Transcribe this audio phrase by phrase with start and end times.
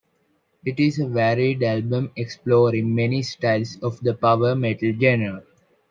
[0.65, 5.43] It is a varied album, exploring many styles of the power metal genre.